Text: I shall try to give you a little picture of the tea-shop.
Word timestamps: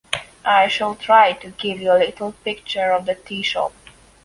I 0.43 0.67
shall 0.67 0.95
try 0.95 1.33
to 1.33 1.51
give 1.51 1.79
you 1.79 1.91
a 1.91 1.93
little 1.99 2.31
picture 2.31 2.91
of 2.91 3.05
the 3.05 3.13
tea-shop. 3.13 3.71